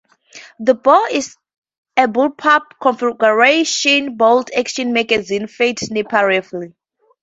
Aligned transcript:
The 0.59 0.73
Bor 0.73 1.09
is 1.11 1.37
a 1.95 2.07
bullpup-configuration 2.07 4.17
bolt-action 4.17 4.93
magazine-fed 4.93 5.77
sniper 5.77 6.25
rifle. 6.25 6.69